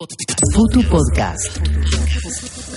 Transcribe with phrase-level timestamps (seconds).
[0.00, 1.58] Futu Podcast.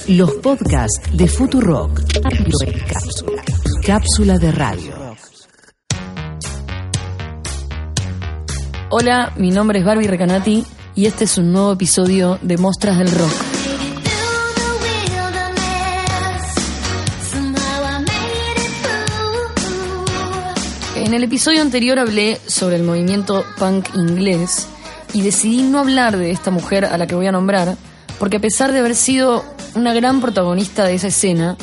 [0.09, 2.01] Los podcasts de Futurock.
[2.21, 3.43] Cápsula.
[3.85, 5.15] Cápsula de radio.
[8.89, 13.09] Hola, mi nombre es Barbie Recanati y este es un nuevo episodio de Mostras del
[13.09, 13.31] Rock.
[20.97, 24.67] En el episodio anterior hablé sobre el movimiento punk inglés
[25.13, 27.77] y decidí no hablar de esta mujer a la que voy a nombrar,
[28.19, 29.45] porque a pesar de haber sido
[29.75, 31.55] una gran protagonista de esa escena,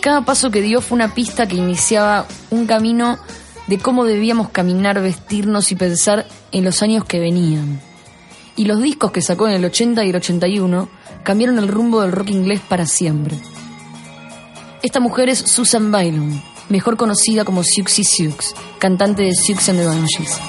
[0.00, 3.18] cada paso que dio fue una pista que iniciaba un camino
[3.66, 7.80] de cómo debíamos caminar, vestirnos y pensar en los años que venían.
[8.56, 10.88] Y los discos que sacó en el 80 y el 81
[11.22, 13.38] cambiaron el rumbo del rock inglés para siempre.
[14.82, 19.86] Esta mujer es Susan Bylon, mejor conocida como Siouxsie Sioux, cantante de Sioux and the
[19.86, 20.40] Banshees.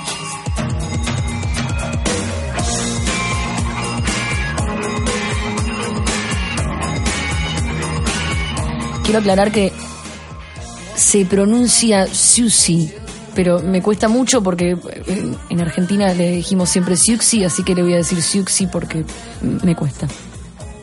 [9.04, 9.72] Quiero aclarar que
[10.96, 12.92] se pronuncia Susi,
[13.36, 14.78] pero me cuesta mucho porque
[15.50, 19.06] en Argentina le dijimos siempre Siuxi, así que le voy a decir Siuxi porque
[19.64, 20.08] me cuesta.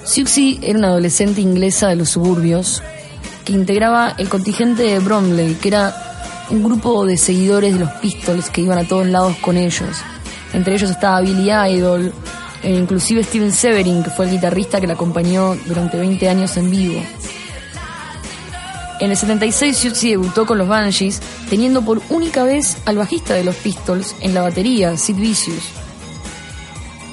[0.05, 2.83] Siuxi era una adolescente inglesa de los suburbios
[3.45, 5.95] que integraba el contingente de Bromley, que era
[6.51, 9.99] un grupo de seguidores de los Pistols que iban a todos lados con ellos.
[10.55, 12.13] Entre ellos estaba Billy Idol,
[12.63, 16.71] e inclusive Steven Severin, que fue el guitarrista que la acompañó durante 20 años en
[16.71, 17.01] vivo.
[19.01, 23.45] En el 76 Siouxsie debutó con los Banshees, teniendo por única vez al bajista de
[23.45, 25.65] los Pistols en la batería, Sid Vicious.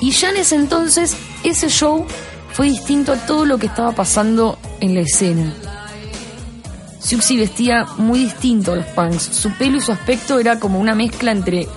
[0.02, 2.06] Y ya en ese entonces, ese show
[2.54, 5.54] fue distinto a todo lo que estaba pasando en la escena.
[7.00, 9.22] Siouxsie vestía muy distinto a los punks.
[9.22, 11.68] Su pelo y su aspecto era como una mezcla entre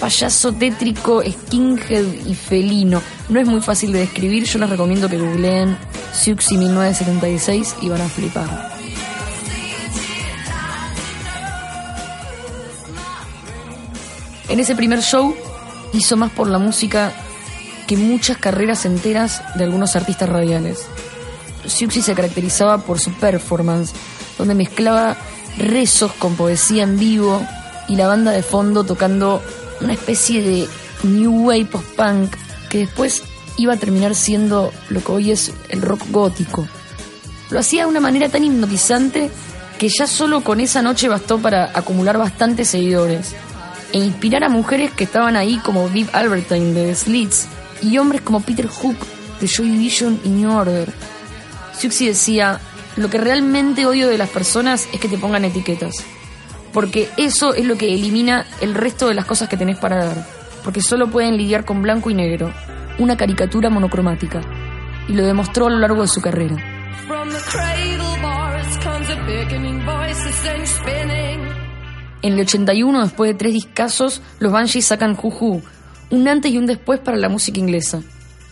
[0.00, 3.02] payaso tétrico, skinhead y felino.
[3.28, 5.76] No es muy fácil de describir, yo les recomiendo que googleen
[6.14, 8.77] Siouxsie 1976 y van a flipar.
[14.48, 15.34] En ese primer show
[15.92, 17.12] hizo más por la música
[17.86, 20.86] que muchas carreras enteras de algunos artistas radiales.
[21.66, 23.92] Siouxsie se caracterizaba por su performance,
[24.38, 25.16] donde mezclaba
[25.58, 27.46] rezos con poesía en vivo
[27.88, 29.42] y la banda de fondo tocando
[29.80, 30.68] una especie de
[31.02, 32.34] new wave post-punk
[32.70, 33.22] que después
[33.58, 36.66] iba a terminar siendo lo que hoy es el rock gótico.
[37.50, 39.30] Lo hacía de una manera tan hipnotizante
[39.78, 43.34] que ya solo con esa noche bastó para acumular bastantes seguidores
[43.92, 47.48] e inspirar a mujeres que estaban ahí como Viv Albertine de Slits
[47.82, 48.96] y hombres como Peter Hook
[49.40, 50.92] de Joy Division y New Order.
[51.72, 52.60] Siouxsie decía,
[52.96, 55.94] lo que realmente odio de las personas es que te pongan etiquetas,
[56.72, 60.26] porque eso es lo que elimina el resto de las cosas que tenés para dar,
[60.64, 62.52] porque solo pueden lidiar con blanco y negro,
[62.98, 64.40] una caricatura monocromática,
[65.06, 66.56] y lo demostró a lo largo de su carrera.
[72.22, 75.62] En el 81, después de tres discazos, los Banshees sacan Juju,
[76.10, 78.02] un antes y un después para la música inglesa.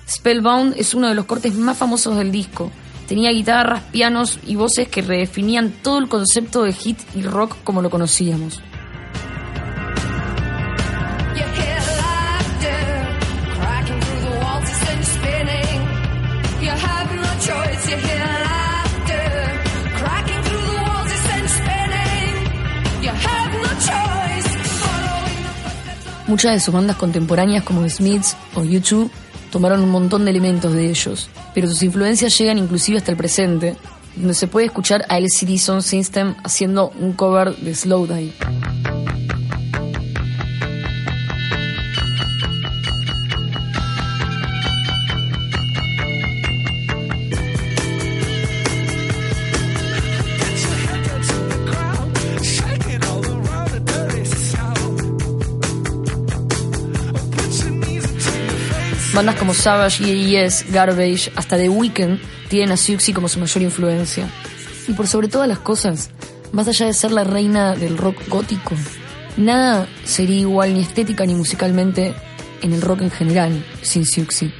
[0.09, 2.71] Spellbound es uno de los cortes más famosos del disco.
[3.09, 7.83] Tenía guitarras, pianos y voces que redefinían todo el concepto de hit y rock como
[7.83, 8.63] lo conocíamos.
[26.27, 29.11] Muchas de sus bandas contemporáneas como The Smiths o YouTube
[29.51, 33.77] tomaron un montón de elementos de ellos, pero sus influencias llegan inclusive hasta el presente,
[34.17, 38.33] donde se puede escuchar a LCD Sound System haciendo un cover de Slowdive.
[59.17, 62.21] Bandas como Savage, Yes, Garbage, hasta The Weeknd
[62.51, 64.29] tienen a Siouxsie como su mayor influencia.
[64.87, 66.11] Y por sobre todas las cosas,
[66.53, 68.75] más allá de ser la reina del rock gótico,
[69.39, 72.15] nada sería igual ni estética ni musicalmente
[72.61, 74.53] en el rock en general sin Siouxsie.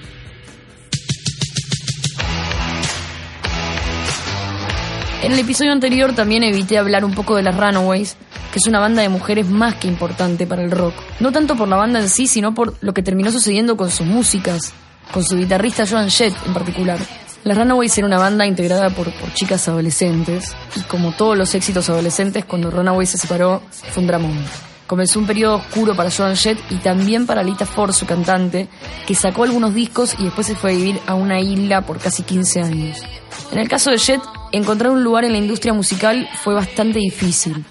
[5.27, 8.17] En el episodio anterior también evité hablar un poco de las Runaways,
[8.53, 10.95] que es una banda de mujeres más que importante para el rock.
[11.19, 14.07] No tanto por la banda en sí, sino por lo que terminó sucediendo con sus
[14.07, 14.73] músicas,
[15.13, 17.01] con su guitarrista Joan Jett en particular.
[17.43, 22.45] Las Runaways era una banda integrada por, chicas adolescentes, y como todos los éxitos adolescentes,
[22.45, 24.45] cuando Runaways se separó, fue un dramón.
[24.87, 28.69] Comenzó un periodo oscuro para Joan Jett y también para Lita Ford, su cantante,
[29.09, 32.23] que sacó algunos discos y después se fue a vivir a una isla por casi
[32.23, 33.03] 15 años.
[33.51, 34.21] En el caso de Jett,
[34.53, 37.65] encontrar un lugar en la industria musical fue bastante difícil.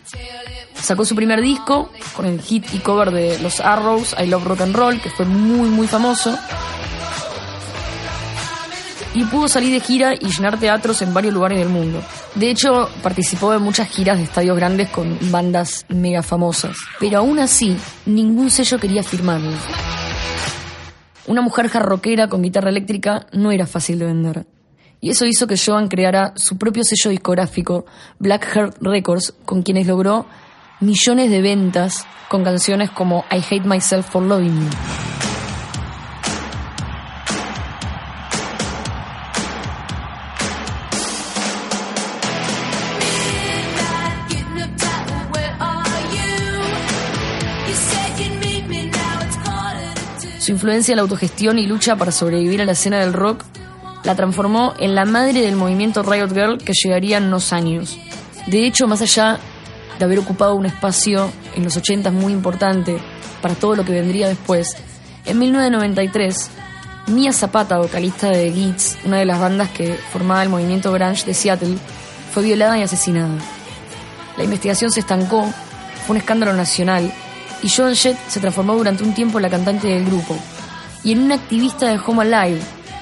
[0.75, 4.62] Sacó su primer disco con el hit y cover de Los Arrows, I Love Rock
[4.62, 6.38] and Roll, que fue muy muy famoso.
[9.13, 12.01] Y pudo salir de gira y llenar teatros en varios lugares del mundo.
[12.36, 16.75] De hecho, participó de muchas giras de estadios grandes con bandas mega famosas.
[17.00, 19.54] Pero aún así, ningún sello quería firmarlo.
[21.27, 24.45] Una mujer jarroquera con guitarra eléctrica no era fácil de vender.
[25.05, 27.85] Y eso hizo que Joan creara su propio sello discográfico,
[28.17, 30.25] Black Heart Records, con quienes logró
[30.79, 34.69] millones de ventas con canciones como I Hate Myself for Loving You.
[50.39, 53.43] Su influencia en la autogestión y lucha para sobrevivir a la escena del rock
[54.05, 57.97] la transformó en la madre del movimiento Riot Girl que llegaría en unos años.
[58.47, 59.39] De hecho, más allá
[59.97, 62.97] de haber ocupado un espacio en los 80 muy importante
[63.41, 64.77] para todo lo que vendría después,
[65.25, 66.51] en 1993,
[67.07, 71.33] Mia Zapata, vocalista de Geats, una de las bandas que formaba el movimiento grunge de
[71.33, 71.77] Seattle,
[72.31, 73.35] fue violada y asesinada.
[74.37, 75.51] La investigación se estancó,
[76.05, 77.11] fue un escándalo nacional
[77.63, 80.37] y Joan Jett se transformó durante un tiempo en la cantante del grupo
[81.03, 82.61] y en una activista de Home Alive,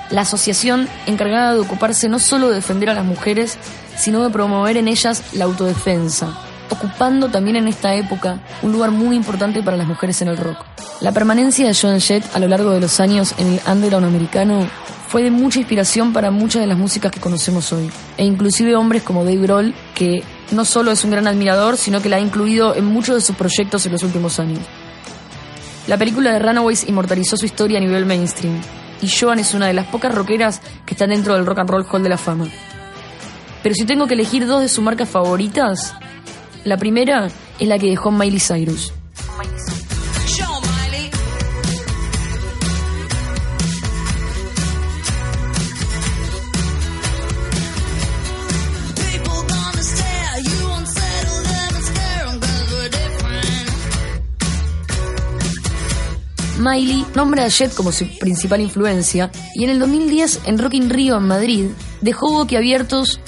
[0.09, 3.57] la asociación encargada de ocuparse no solo de defender a las mujeres,
[3.97, 6.37] sino de promover en ellas la autodefensa,
[6.69, 10.57] ocupando también en esta época un lugar muy importante para las mujeres en el rock.
[11.01, 14.67] La permanencia de Joan Jett a lo largo de los años en el underground americano
[15.07, 19.03] fue de mucha inspiración para muchas de las músicas que conocemos hoy, e inclusive hombres
[19.03, 22.75] como Dave Grohl, que no solo es un gran admirador, sino que la ha incluido
[22.75, 24.59] en muchos de sus proyectos en los últimos años.
[25.85, 28.59] La película de Runaways inmortalizó su historia a nivel mainstream,
[29.03, 31.85] y Joan es una de las pocas rockeras que están dentro del Rock and Roll
[31.91, 32.47] Hall de la Fama.
[33.61, 35.93] Pero si tengo que elegir dos de sus marcas favoritas,
[36.63, 37.27] la primera
[37.59, 38.93] es la que dejó Miley Cyrus.
[56.63, 60.89] Miley nombra a Jet como su principal influencia y en el 2010 en Rock in
[60.89, 61.65] Rio en Madrid
[61.99, 63.19] dejó boquiabiertos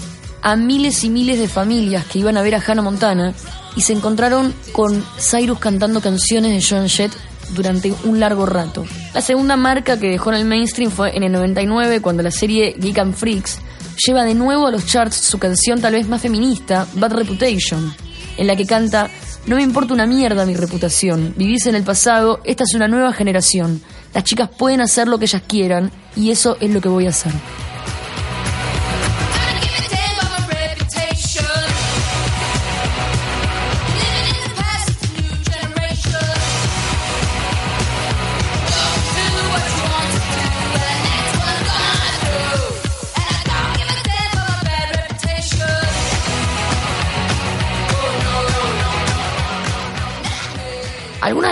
[0.42, 3.34] a miles y miles de familias que iban a ver a Hannah Montana
[3.76, 7.12] y se encontraron con Cyrus cantando canciones de Joan Jett
[7.54, 8.86] durante un largo rato.
[9.14, 12.76] La segunda marca que dejó en el mainstream fue en el 99 cuando la serie
[12.80, 13.60] Geek and Freaks
[14.06, 17.94] lleva de nuevo a los charts su canción tal vez más feminista, Bad Reputation,
[18.38, 19.10] en la que canta
[19.48, 21.34] no me importa una mierda mi reputación.
[21.38, 23.82] Vivís en el pasado, esta es una nueva generación.
[24.14, 27.10] Las chicas pueden hacer lo que ellas quieran y eso es lo que voy a
[27.10, 27.32] hacer.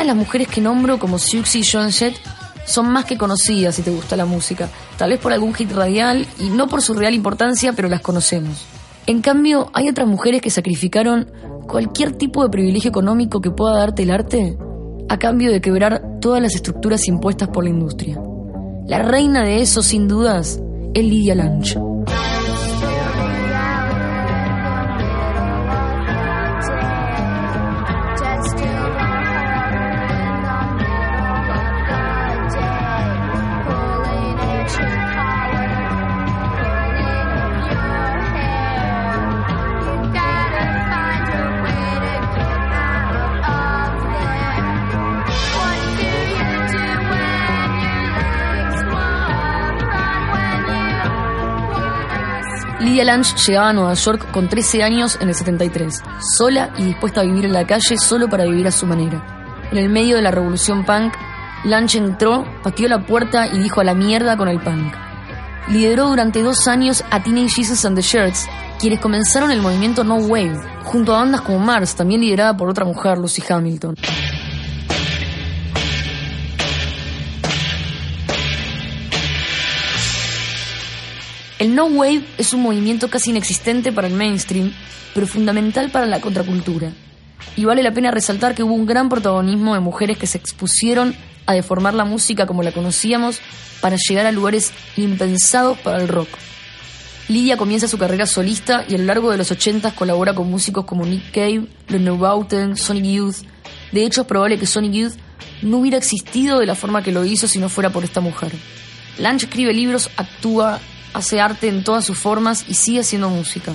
[0.04, 2.14] De las mujeres que nombro como Siouxsie y Joan Jett
[2.66, 4.68] son más que conocidas si te gusta la música,
[4.98, 8.66] tal vez por algún hit radial y no por su real importancia, pero las conocemos.
[9.08, 11.32] En cambio, hay otras mujeres que sacrificaron
[11.70, 14.58] cualquier tipo de privilegio económico que pueda darte el arte
[15.08, 18.22] a cambio de quebrar todas las estructuras impuestas por la industria.
[18.86, 20.60] La reina de eso, sin dudas,
[20.94, 21.93] es Lydia Lunch.
[53.02, 56.04] Lange llegaba a Nueva York con 13 años en el 73,
[56.38, 59.68] sola y dispuesta a vivir en la calle solo para vivir a su manera.
[59.72, 61.14] En el medio de la revolución punk,
[61.66, 64.94] Lange entró, pateó la puerta y dijo a la mierda con el punk.
[65.70, 68.48] Lideró durante dos años a Teenage Jesus and the Shirts,
[68.80, 72.86] quienes comenzaron el movimiento No Wave, junto a bandas como Mars, también liderada por otra
[72.86, 73.96] mujer, Lucy Hamilton.
[81.64, 84.74] El No Wave es un movimiento casi inexistente para el mainstream,
[85.14, 86.92] pero fundamental para la contracultura.
[87.56, 91.16] Y vale la pena resaltar que hubo un gran protagonismo de mujeres que se expusieron
[91.46, 93.40] a deformar la música como la conocíamos
[93.80, 96.28] para llegar a lugares impensados para el rock.
[97.30, 100.84] Lidia comienza su carrera solista y a lo largo de los 80 colabora con músicos
[100.84, 103.38] como Nick Cave, Los Neubauten, Sonic Youth.
[103.94, 105.14] De hecho, es probable que Sonic Youth
[105.62, 108.52] no hubiera existido de la forma que lo hizo si no fuera por esta mujer.
[109.18, 110.82] Lange escribe libros, actúa,
[111.14, 113.74] hace arte en todas sus formas y sigue haciendo música.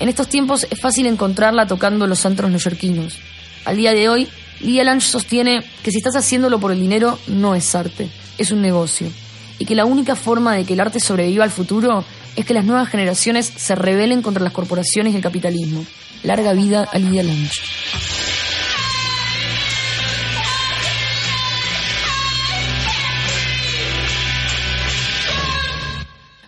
[0.00, 3.18] En estos tiempos es fácil encontrarla tocando los antros neoyorquinos.
[3.64, 4.28] Al día de hoy,
[4.60, 8.62] Lidia Lange sostiene que si estás haciéndolo por el dinero, no es arte, es un
[8.62, 9.08] negocio.
[9.58, 12.04] Y que la única forma de que el arte sobreviva al futuro
[12.36, 15.84] es que las nuevas generaciones se rebelen contra las corporaciones y el capitalismo.
[16.22, 18.17] Larga vida a Lidia Lange.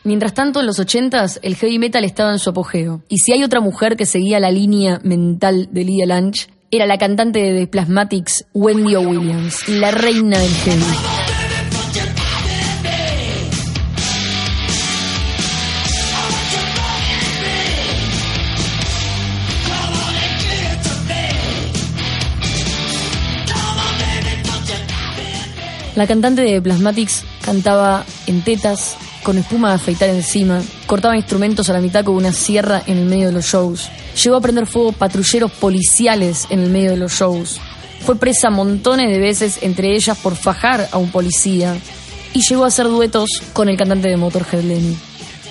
[0.03, 3.03] Mientras tanto, en los 80s, el heavy metal estaba en su apogeo.
[3.09, 6.97] Y si hay otra mujer que seguía la línea mental de Lydia Lunch, era la
[6.97, 9.01] cantante de The Plasmatics, Wendy O.
[9.01, 10.85] Williams, la reina del heavy.
[25.97, 31.73] La cantante de Plasmatics cantaba en tetas, con espuma de afeitar encima, cortaba instrumentos a
[31.73, 33.91] la mitad con una sierra en el medio de los shows.
[34.23, 37.61] Llegó a prender fuego patrulleros policiales en el medio de los shows.
[38.05, 41.77] Fue presa montones de veces, entre ellas por fajar a un policía.
[42.33, 44.97] Y llegó a hacer duetos con el cantante de Motorhead Lenny.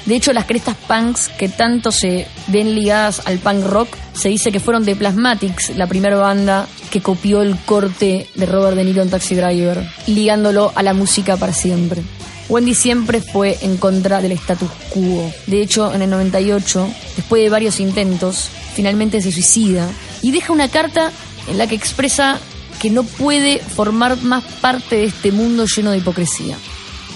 [0.06, 4.52] De hecho, las crestas punks que tanto se ven ligadas al punk rock, se dice
[4.52, 9.04] que fueron de Plasmatics, la primera banda que copió el corte de Robert De Niro
[9.04, 12.02] en Taxi Driver, ligándolo a la música para siempre.
[12.50, 15.32] Wendy siempre fue en contra del status quo.
[15.46, 19.88] De hecho, en el 98, después de varios intentos, finalmente se suicida
[20.24, 21.12] y deja una carta
[21.48, 22.39] en la que expresa
[22.82, 26.58] que no puede formar más parte de este mundo lleno de hipocresía.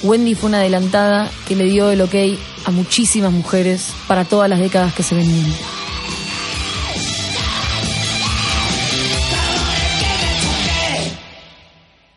[0.04, 2.16] Wendy fue una adelantada que le dio el ok
[2.66, 5.52] a muchísimas mujeres para todas las décadas que se venían.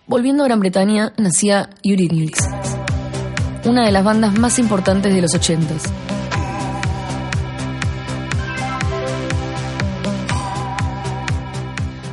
[0.08, 2.44] Volviendo a Gran Bretaña, nacía Eurythmics,
[3.66, 5.90] una de las bandas más importantes de los 80s.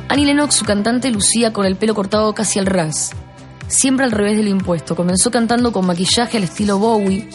[0.08, 3.12] Annie Lennox, su cantante, lucía con el pelo cortado casi al ras,
[3.68, 4.96] siempre al revés del impuesto.
[4.96, 7.28] Comenzó cantando con maquillaje al estilo Bowie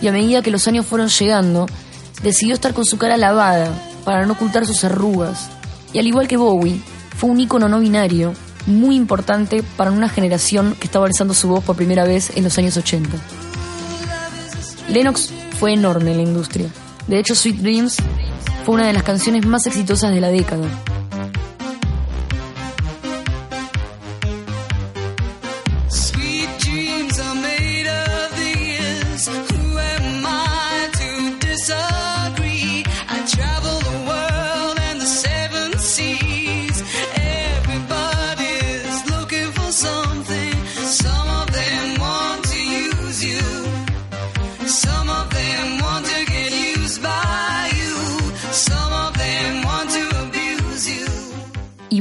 [0.00, 1.66] y a medida que los años fueron llegando,
[2.22, 3.70] decidió estar con su cara lavada
[4.04, 5.50] para no ocultar sus arrugas.
[5.92, 6.80] Y al igual que Bowie,
[7.16, 8.32] fue un ícono no binario
[8.66, 12.56] muy importante para una generación que estaba alzando su voz por primera vez en los
[12.58, 13.18] años 80.
[14.90, 16.68] Lennox fue enorme en la industria.
[17.06, 17.96] De hecho, Sweet Dreams
[18.64, 20.66] fue una de las canciones más exitosas de la década.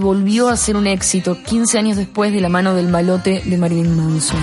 [0.08, 3.94] Volvió a ser un éxito 15 años después de la mano del malote de Marilyn
[3.94, 4.40] Manson.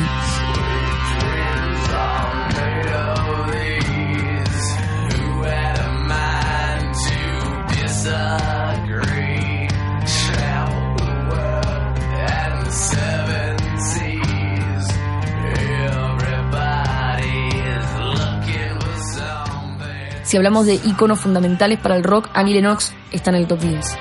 [20.25, 23.97] Si hablamos de íconos fundamentales para el rock, Annie Lennox está en el top 10.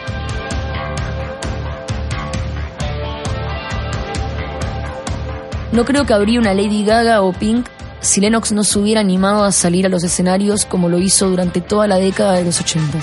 [5.74, 7.66] No creo que habría una Lady Gaga o Pink
[8.00, 11.62] si Lennox no se hubiera animado a salir a los escenarios como lo hizo durante
[11.62, 13.00] toda la década de los 80.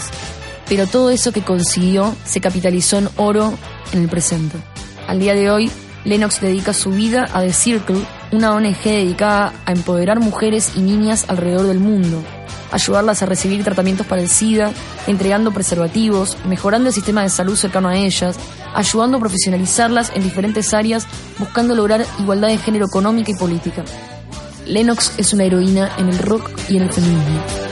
[0.68, 3.54] Pero todo eso que consiguió se capitalizó en oro
[3.92, 4.56] en el presente.
[5.08, 5.68] Al día de hoy,
[6.04, 11.24] Lennox dedica su vida a The Circle, una ONG dedicada a empoderar mujeres y niñas
[11.26, 12.22] alrededor del mundo,
[12.70, 14.70] ayudarlas a recibir tratamientos para el SIDA,
[15.08, 18.36] entregando preservativos, mejorando el sistema de salud cercano a ellas,
[18.74, 21.06] ayudando a profesionalizarlas en diferentes áreas,
[21.38, 23.84] buscando lograr igualdad de género económica y política.
[24.66, 27.69] Lennox es una heroína en el rock y en el feminismo.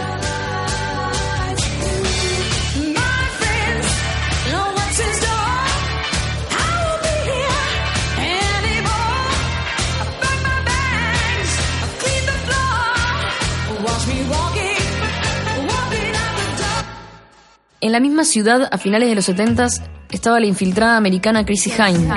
[17.80, 19.68] En la misma ciudad, a finales de los 70
[20.10, 22.12] estaba la infiltrada americana Chrissy Hynde,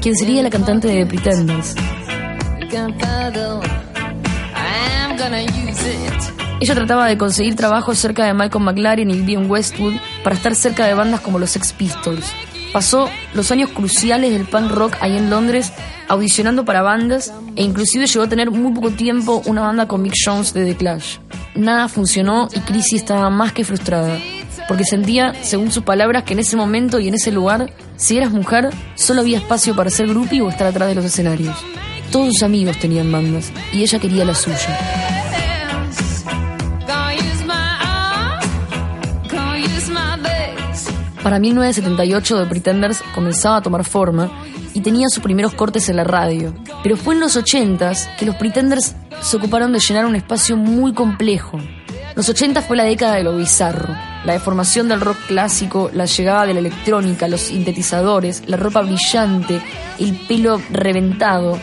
[0.00, 1.74] quien sería la cantante de The Pretenders.
[6.60, 10.86] Ella trataba de conseguir trabajo cerca de Malcolm McLaren y Vivian Westwood para estar cerca
[10.86, 12.32] de bandas como los Sex Pistols.
[12.72, 15.72] Pasó los años cruciales del punk rock ahí en Londres
[16.08, 20.14] audicionando para bandas e inclusive llegó a tener muy poco tiempo una banda con Mick
[20.24, 21.18] Jones de The Clash.
[21.54, 24.18] Nada funcionó y Chrissy estaba más que frustrada,
[24.68, 28.30] porque sentía, según sus palabras, que en ese momento y en ese lugar, si eras
[28.30, 31.56] mujer, solo había espacio para ser groupie o estar atrás de los escenarios.
[32.10, 35.09] Todos sus amigos tenían bandas y ella quería la suya.
[41.22, 44.30] Para 1978 The Pretenders comenzaba a tomar forma
[44.72, 46.54] y tenía sus primeros cortes en la radio.
[46.82, 50.94] Pero fue en los 80s que los Pretenders se ocuparon de llenar un espacio muy
[50.94, 51.58] complejo.
[52.14, 56.46] Los 80 fue la década de lo bizarro, la deformación del rock clásico, la llegada
[56.46, 59.60] de la electrónica, los sintetizadores, la ropa brillante,
[59.98, 61.58] el pelo reventado,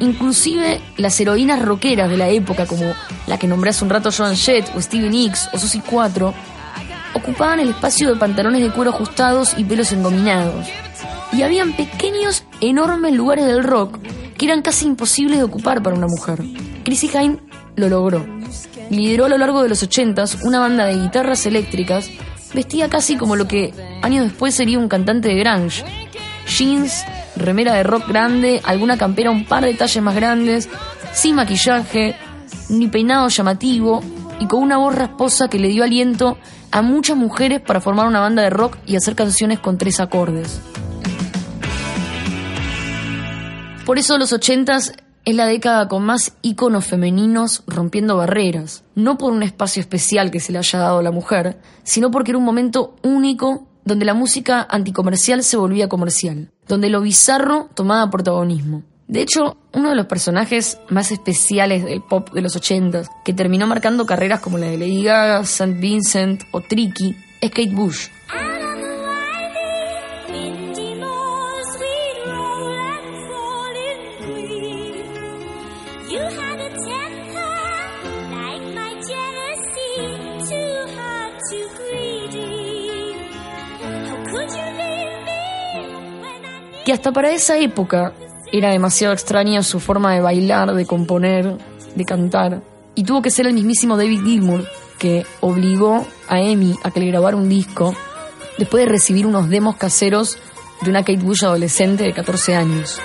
[0.00, 2.92] inclusive las heroínas rockeras de la época como
[3.26, 6.34] la que nombré hace un rato Joan Jett o Stevie Nicks o Susie 4
[7.22, 10.66] ocupaban el espacio de pantalones de cuero ajustados y pelos engominados.
[11.32, 13.98] Y habían pequeños, enormes lugares del rock
[14.36, 16.42] que eran casi imposibles de ocupar para una mujer.
[16.84, 17.42] Chrissy Hynde
[17.76, 18.26] lo logró.
[18.90, 22.10] Lideró a lo largo de los 80s una banda de guitarras eléctricas,
[22.52, 25.84] vestía casi como lo que años después sería un cantante de grunge.
[26.46, 27.04] Jeans,
[27.36, 30.68] remera de rock grande, alguna campera un par de talles más grandes,
[31.12, 32.16] sin maquillaje,
[32.68, 34.02] ni peinado llamativo
[34.42, 36.36] y con una voz rasposa que le dio aliento
[36.72, 40.60] a muchas mujeres para formar una banda de rock y hacer canciones con tres acordes.
[43.86, 49.32] Por eso los ochentas es la década con más íconos femeninos rompiendo barreras, no por
[49.32, 52.44] un espacio especial que se le haya dado a la mujer, sino porque era un
[52.44, 58.82] momento único donde la música anticomercial se volvía comercial, donde lo bizarro tomaba protagonismo.
[59.12, 63.66] De hecho, uno de los personajes más especiales del pop de los 80 que terminó
[63.66, 65.74] marcando carreras como la de Lady Gaga, St.
[65.78, 68.08] Vincent o Tricky, es Kate Bush.
[86.86, 88.14] Que hasta para esa época
[88.52, 91.56] era demasiado extraña su forma de bailar, de componer,
[91.94, 92.62] de cantar.
[92.94, 94.66] Y tuvo que ser el mismísimo David Gilmour
[94.98, 97.94] que obligó a Amy a que le grabara un disco
[98.58, 100.38] después de recibir unos demos caseros
[100.82, 103.00] de una Kate Bush adolescente de 14 años.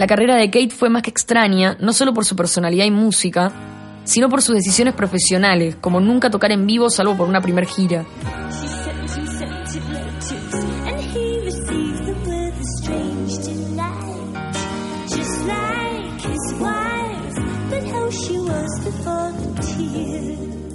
[0.00, 3.52] La carrera de Kate fue más que extraña, no solo por su personalidad y música,
[4.04, 8.06] sino por sus decisiones profesionales, como nunca tocar en vivo salvo por una primer gira.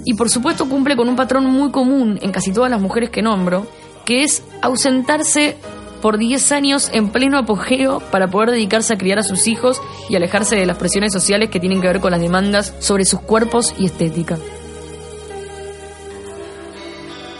[0.04, 3.22] Y por supuesto cumple con un patrón muy común en casi todas las mujeres que
[3.22, 3.66] nombro,
[4.04, 5.56] que es ausentarse
[6.00, 10.16] por 10 años en pleno apogeo para poder dedicarse a criar a sus hijos y
[10.16, 13.74] alejarse de las presiones sociales que tienen que ver con las demandas sobre sus cuerpos
[13.78, 14.38] y estética.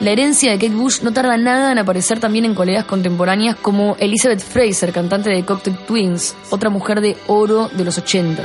[0.01, 3.97] La herencia de Kate Bush no tarda nada en aparecer también en colegas contemporáneas como
[3.99, 8.43] Elizabeth Fraser, cantante de Cocktail Twins, otra mujer de oro de los 80.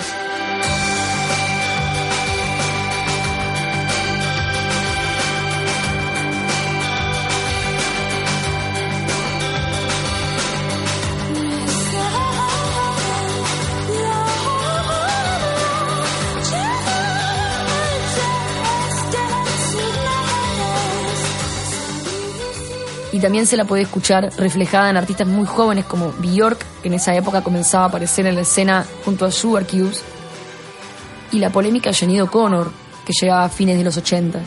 [23.22, 27.16] También se la puede escuchar reflejada en artistas muy jóvenes como Bjork, que en esa
[27.16, 30.04] época comenzaba a aparecer en la escena junto a Sugar Cubes,
[31.32, 32.72] y la polémica Jenny O'Connor,
[33.06, 34.40] que llegaba a fines de los 80.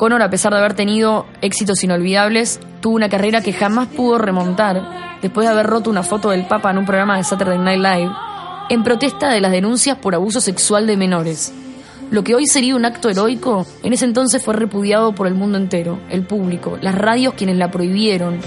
[0.00, 5.18] O'Connor, a pesar de haber tenido éxitos inolvidables, Tuvo una carrera que jamás pudo remontar
[5.20, 8.10] después de haber roto una foto del Papa en un programa de Saturday Night Live
[8.70, 11.52] en protesta de las denuncias por abuso sexual de menores.
[12.10, 15.58] Lo que hoy sería un acto heroico, en ese entonces fue repudiado por el mundo
[15.58, 18.40] entero, el público, las radios quienes la prohibieron,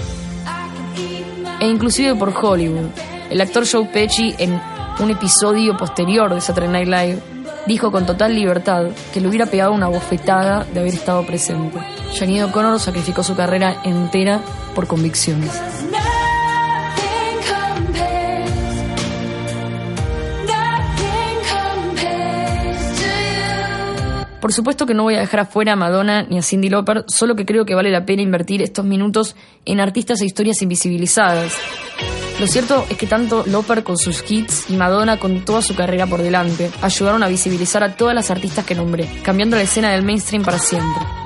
[1.60, 2.88] e inclusive por Hollywood.
[3.30, 4.60] El actor Joe Pesci, en
[4.98, 7.33] un episodio posterior de Saturday Night Live,
[7.66, 11.78] dijo con total libertad que le hubiera pegado una bofetada de haber estado presente.
[12.12, 14.40] Sinead O'Connor sacrificó su carrera entera
[14.74, 15.50] por convicciones.
[24.44, 27.34] Por supuesto que no voy a dejar afuera a Madonna ni a Cindy Lauper, solo
[27.34, 31.56] que creo que vale la pena invertir estos minutos en artistas e historias invisibilizadas.
[32.40, 36.06] Lo cierto es que tanto Lauper con sus hits y Madonna con toda su carrera
[36.06, 40.02] por delante ayudaron a visibilizar a todas las artistas que nombré, cambiando la escena del
[40.02, 41.23] mainstream para siempre.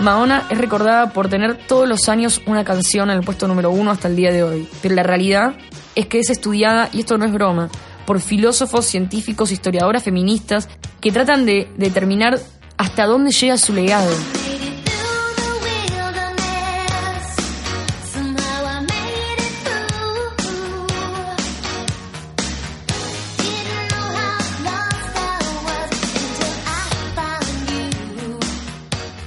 [0.00, 3.90] Madonna es recordada por tener todos los años una canción en el puesto número uno
[3.90, 5.54] hasta el día de hoy, pero la realidad
[5.94, 7.68] es que es estudiada, y esto no es broma,
[8.06, 10.68] por filósofos, científicos, historiadoras feministas
[11.00, 12.38] que tratan de determinar
[12.78, 14.10] hasta dónde llega su legado.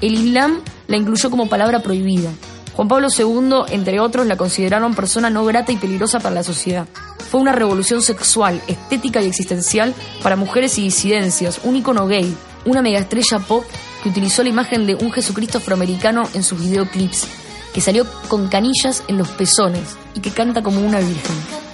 [0.04, 2.30] El Islam la incluyó como palabra prohibida.
[2.74, 6.86] Juan Pablo II, entre otros, la consideraron persona no grata y peligrosa para la sociedad.
[7.32, 12.36] Fue una revolución sexual, estética y existencial para mujeres y disidencias, un icono gay,
[12.66, 13.64] una megaestrella pop
[14.04, 17.26] que utilizó la imagen de un Jesucristo afroamericano en sus videoclips,
[17.74, 21.73] que salió con canillas en los pezones y que canta como una virgen.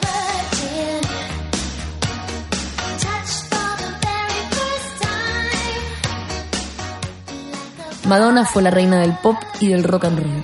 [8.10, 10.44] Madonna fue la reina del pop y del rock and roll.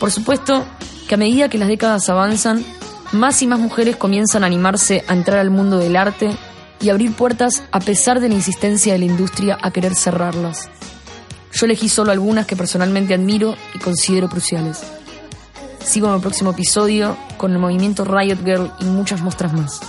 [0.00, 0.64] Por supuesto
[1.08, 2.64] que a medida que las décadas avanzan,
[3.12, 6.36] más y más mujeres comienzan a animarse a entrar al mundo del arte
[6.80, 10.70] y abrir puertas a pesar de la insistencia de la industria a querer cerrarlas.
[11.52, 14.82] Yo elegí solo algunas que personalmente admiro y considero cruciales.
[15.84, 19.80] Sigo en el próximo episodio con el movimiento Riot Girl y muchas muestras más.